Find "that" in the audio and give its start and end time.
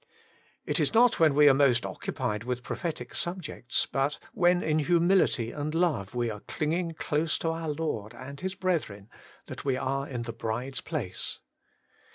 9.45-9.63